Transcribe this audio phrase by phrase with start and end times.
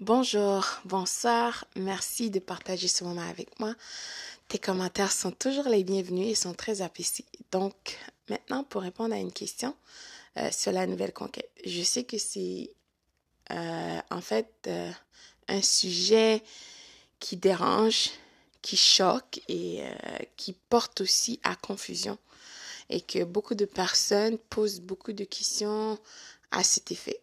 [0.00, 3.74] Bonjour, bonsoir, merci de partager ce moment avec moi.
[4.46, 7.24] Tes commentaires sont toujours les bienvenus et sont très appréciés.
[7.50, 9.74] Donc, maintenant, pour répondre à une question
[10.36, 12.70] euh, sur la nouvelle conquête, je sais que c'est
[13.50, 14.88] euh, en fait euh,
[15.48, 16.44] un sujet
[17.18, 18.10] qui dérange,
[18.62, 19.82] qui choque et
[20.36, 22.18] qui porte aussi à confusion
[22.88, 25.98] et que beaucoup de personnes posent beaucoup de questions
[26.52, 27.20] à cet effet.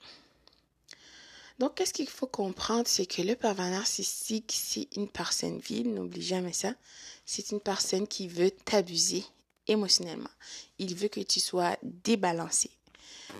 [1.59, 6.21] Donc, qu'est-ce qu'il faut comprendre, c'est que le pervers narcissique, c'est une personne vile, n'oublie
[6.21, 6.73] jamais ça.
[7.25, 9.23] C'est une personne qui veut t'abuser
[9.67, 10.29] émotionnellement.
[10.79, 12.69] Il veut que tu sois débalancé.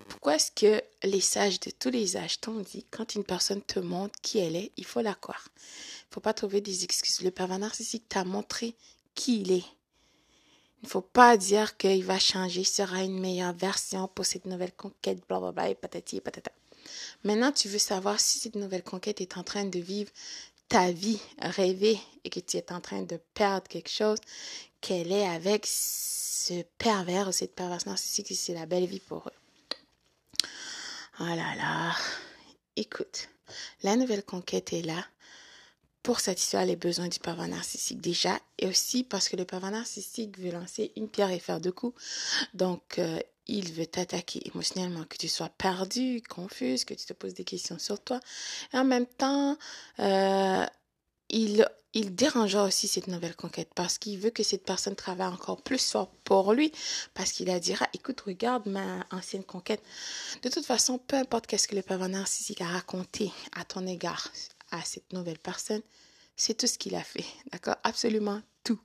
[0.07, 3.79] Pourquoi est-ce que les sages de tous les âges t'ont dit, quand une personne te
[3.79, 5.47] montre qui elle est, il faut la croire?
[5.55, 7.21] Il ne faut pas trouver des excuses.
[7.21, 8.75] Le pervers narcissique t'a montré
[9.13, 9.65] qui il est.
[10.81, 14.73] Il ne faut pas dire qu'il va changer, sera une meilleure version pour cette nouvelle
[14.73, 16.51] conquête, blablabla, et patati et patata.
[17.25, 20.11] Maintenant, tu veux savoir si cette nouvelle conquête est en train de vivre
[20.70, 24.20] ta vie rêvée et que tu es en train de perdre quelque chose,
[24.79, 30.48] qu'elle est avec ce pervers ou cette perverse narcissique, c'est la belle vie pour eux.
[31.20, 31.96] Oh là là.
[32.76, 33.29] Écoute,
[33.81, 35.03] la nouvelle conquête est là
[36.03, 40.37] pour satisfaire les besoins du pervers narcissique déjà et aussi parce que le pervers narcissique
[40.37, 41.99] veut lancer une pierre et faire deux coups.
[42.53, 47.34] Donc, euh, il veut t'attaquer émotionnellement, que tu sois perdu, confuse, que tu te poses
[47.34, 48.20] des questions sur toi.
[48.74, 49.57] Et en même temps,
[49.99, 50.65] euh,
[51.29, 55.62] il, il dérangera aussi cette nouvelle conquête parce qu'il veut que cette personne travaille encore
[55.62, 56.71] plus fort pour lui
[57.13, 59.82] parce qu'il a dira, écoute, regarde ma ancienne conquête.
[60.43, 64.30] De toute façon, peu importe qu'est-ce que le pervers narcissique a raconté à ton égard,
[64.72, 65.81] à cette nouvelle personne,
[66.35, 67.25] c'est tout ce qu'il a fait.
[67.52, 67.78] D'accord?
[67.84, 68.80] Absolument tout.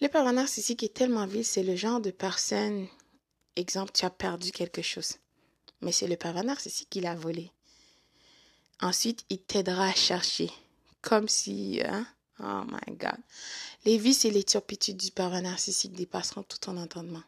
[0.00, 2.86] Le pervers narcissique est tellement vil, c'est le genre de personne
[3.58, 5.16] Exemple, tu as perdu quelque chose.
[5.80, 7.50] Mais c'est le pervers narcissique qui l'a volé.
[8.80, 10.48] Ensuite, il t'aidera à chercher.
[11.02, 12.06] Comme si, hein?
[12.38, 13.18] Oh my God.
[13.84, 17.24] Les vices et les turpitudes du pervers narcissique dépasseront tout ton entendement.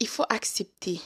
[0.00, 0.98] Il faut accepter,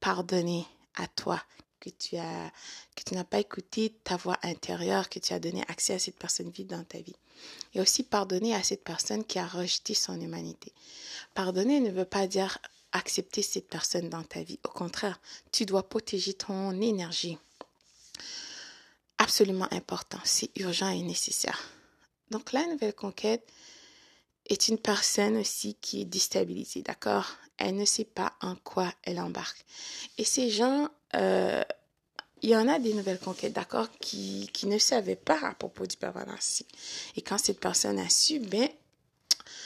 [0.00, 1.42] pardonner à toi
[1.80, 2.50] que tu as,
[2.96, 6.18] que tu n'as pas écouté ta voix intérieure, que tu as donné accès à cette
[6.18, 7.16] personne vive dans ta vie.
[7.74, 10.72] Et aussi pardonner à cette personne qui a rejeté son humanité.
[11.34, 12.58] Pardonner ne veut pas dire
[12.92, 14.58] accepter cette personne dans ta vie.
[14.64, 15.20] Au contraire,
[15.52, 17.38] tu dois protéger ton énergie.
[19.18, 21.60] Absolument important, c'est urgent et nécessaire.
[22.30, 23.46] Donc la nouvelle conquête
[24.46, 27.26] est une personne aussi qui est déstabilisée, d'accord?
[27.58, 29.64] Elle ne sait pas en quoi elle embarque.
[30.16, 31.62] Et ces gens, euh,
[32.42, 35.86] il y en a des nouvelles conquêtes, d'accord, qui, qui ne savaient pas à propos
[35.86, 36.72] du pervers narcissique.
[37.16, 38.68] Et quand cette personne a su, ben,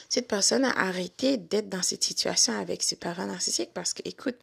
[0.09, 4.39] cette personne a arrêté d'être dans cette situation avec ses parents narcissiques parce que, écoute,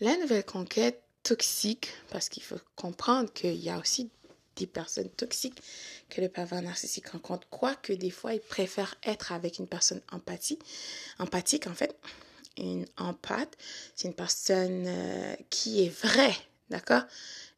[0.00, 4.10] la nouvelle conquête toxique, parce qu'il faut comprendre qu'il y a aussi
[4.56, 5.60] des personnes toxiques
[6.08, 10.58] que le pervers narcissique rencontre, quoique des fois, il préfère être avec une personne empathie,
[11.18, 11.96] empathique, en fait.
[12.56, 13.56] Une empathe,
[13.94, 16.34] c'est une personne euh, qui est vraie,
[16.70, 17.02] d'accord,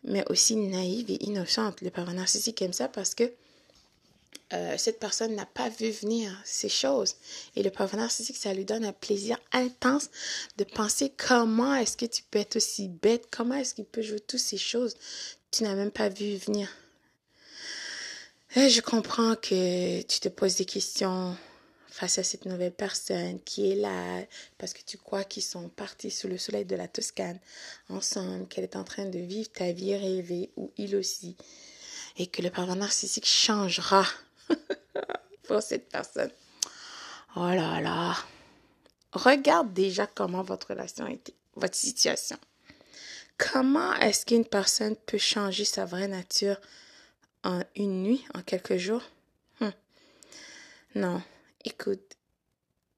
[0.04, 1.80] mais aussi naïve et innocente.
[1.80, 3.32] Le pervers narcissique aime ça parce que
[4.52, 7.16] euh, cette personne n'a pas vu venir ces choses.
[7.56, 10.10] Et le pervers narcissique, ça lui donne un plaisir intense
[10.56, 14.20] de penser comment est-ce que tu peux être aussi bête, comment est-ce qu'il peut jouer
[14.20, 14.96] toutes ces choses
[15.50, 16.68] tu n'as même pas vu venir.
[18.56, 21.36] Et je comprends que tu te poses des questions
[21.88, 24.24] face à cette nouvelle personne qui est là
[24.58, 27.38] parce que tu crois qu'ils sont partis sous le soleil de la Toscane
[27.88, 31.36] ensemble, qu'elle est en train de vivre ta vie rêvée ou il aussi,
[32.16, 34.04] et que le pervers narcissique changera
[35.58, 36.30] cette personne.
[37.34, 38.16] Oh là là.
[39.12, 42.38] Regarde déjà comment votre relation était, votre situation.
[43.38, 46.60] Comment est-ce qu'une personne peut changer sa vraie nature
[47.42, 49.02] en une nuit, en quelques jours?
[49.60, 49.72] Hum.
[50.94, 51.22] Non,
[51.64, 52.16] écoute,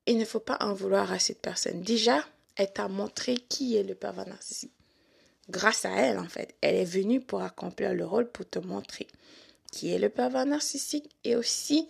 [0.07, 1.83] il ne faut pas en vouloir à cette personne.
[1.83, 2.23] Déjà,
[2.57, 4.73] elle t'a montré qui est le pervers narcissique.
[5.49, 9.09] Grâce à elle, en fait, elle est venue pour accomplir le rôle, pour te montrer
[9.73, 11.89] qui est le pervers narcissique et aussi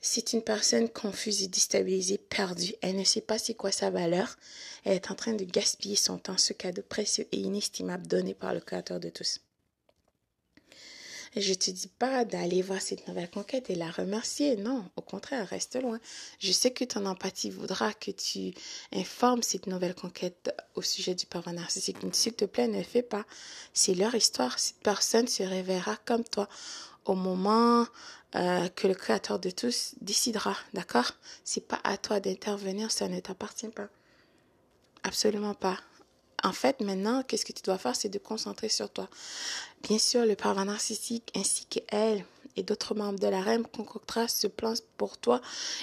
[0.00, 2.74] c'est une personne confuse et déstabilisée, perdue.
[2.80, 4.36] Elle ne sait pas c'est quoi sa valeur.
[4.84, 8.54] Elle est en train de gaspiller son temps, ce cadeau précieux et inestimable donné par
[8.54, 9.40] le Créateur de tous.
[11.38, 14.56] Je te dis pas d'aller voir cette nouvelle conquête et la remercier.
[14.56, 16.00] Non, au contraire, reste loin.
[16.38, 18.54] Je sais que ton empathie voudra que tu
[18.94, 21.98] informes cette nouvelle conquête au sujet du pervers narcissique.
[22.12, 23.26] S'il te plaît, ne fais pas.
[23.74, 24.58] C'est leur histoire.
[24.58, 26.48] Cette personne se réveillera comme toi
[27.04, 27.86] au moment
[28.36, 31.12] euh, que le Créateur de tous décidera, d'accord?
[31.44, 33.88] C'est pas à toi d'intervenir, ça ne t'appartient pas.
[35.02, 35.78] Absolument pas.
[36.42, 39.08] en fait, maintenant, qu'est-ce que tu dois faire, c'est de concentrer sur toi.
[39.82, 42.24] Bien sûr, le pervers narcissique ainsi qu'elle
[42.56, 45.40] et d'autres membres de la reine concoctera ce plan pour toi.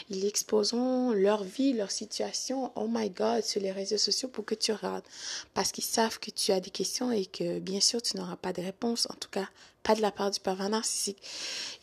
[0.10, 4.56] Ils exposeront leur vie, leur situation, oh my god, sur les réseaux sociaux pour que
[4.56, 5.06] tu regardes.
[5.54, 8.54] Parce qu'ils savent que tu as des questions et que bien sûr tu n'auras pas
[8.54, 9.48] de réponse, en tout cas
[9.84, 11.22] pas de la part du pervers narcissique.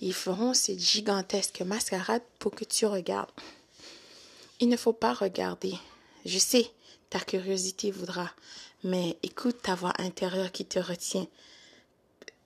[0.01, 3.31] Ils feront cette gigantesque mascarade pour que tu regardes.
[4.59, 5.75] Il ne faut pas regarder.
[6.25, 6.71] Je sais,
[7.11, 8.31] ta curiosité voudra,
[8.85, 11.27] mais écoute ta voix intérieure qui te retient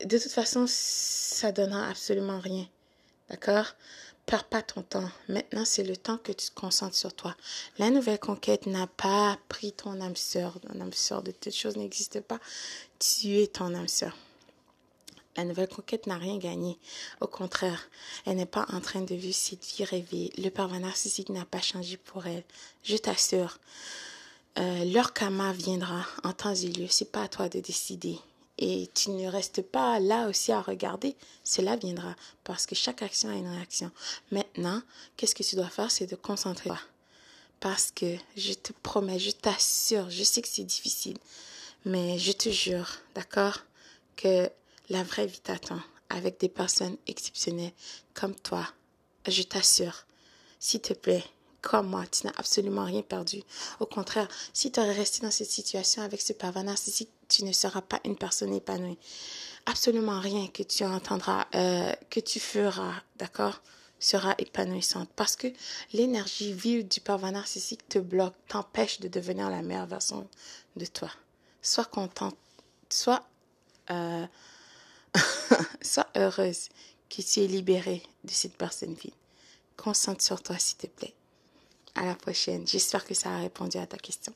[0.02, 2.66] de toute façon, ça donnera absolument rien.
[3.28, 3.74] D'accord?
[4.26, 5.10] Perds pas ton temps.
[5.28, 7.36] Maintenant, c'est le temps que tu te concentres sur toi.
[7.78, 10.58] La nouvelle conquête n'a pas pris ton âme sœur.
[10.60, 12.38] Ton âme sœur de toute chose n'existe pas.
[12.98, 14.16] Tu es ton âme sœur.
[15.36, 16.78] La nouvelle conquête n'a rien gagné.
[17.20, 17.90] Au contraire,
[18.24, 20.32] elle n'est pas en train de vivre cette vie rêvée.
[20.38, 22.44] Le pervers narcissique n'a pas changé pour elle.
[22.82, 23.58] Je t'assure.
[24.58, 26.86] Euh, leur karma viendra en temps et lieu.
[26.88, 28.18] C'est pas à toi de décider.
[28.58, 31.16] Et tu ne restes pas là aussi à regarder.
[31.42, 32.14] Cela viendra
[32.44, 33.90] parce que chaque action a une réaction.
[34.30, 34.80] Maintenant,
[35.16, 36.70] qu'est-ce que tu dois faire, c'est de concentrer.
[37.60, 41.16] Parce que je te promets, je t'assure, je sais que c'est difficile,
[41.84, 43.60] mais je te jure, d'accord,
[44.16, 44.50] que
[44.90, 45.80] la vraie vie t'attend
[46.10, 47.72] avec des personnes exceptionnelles
[48.12, 48.68] comme toi.
[49.26, 50.04] Je t'assure,
[50.60, 51.24] s'il te plaît,
[51.64, 53.42] comme moi, tu n'as absolument rien perdu.
[53.80, 57.52] Au contraire, si tu aurais resté dans cette situation avec ce pervers narcissique, tu ne
[57.52, 58.98] seras pas une personne épanouie.
[59.64, 63.62] Absolument rien que tu entendras, euh, que tu feras, d'accord,
[63.98, 65.08] sera épanouissante.
[65.16, 65.48] Parce que
[65.94, 70.28] l'énergie vive du pervers narcissique te bloque, t'empêche de devenir la meilleure version
[70.76, 71.10] de toi.
[71.62, 72.36] Sois contente,
[72.90, 73.26] sois,
[73.90, 74.26] euh,
[76.14, 76.68] heureuse
[77.08, 79.14] que tu es libérée de cette personne vide.
[79.78, 81.14] Concentre sur toi, s'il te plaît.
[81.94, 82.66] À la prochaine.
[82.66, 84.32] J'espère que ça a répondu à ta question.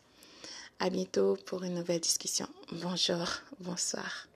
[0.79, 2.47] À bientôt pour une nouvelle discussion.
[2.71, 3.27] Bonjour,
[3.61, 4.29] bonsoir.